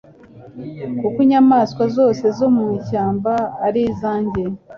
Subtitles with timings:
[0.99, 3.33] Kuko inyamaswa zose zo mu ishyamba
[3.65, 4.43] ari izanjye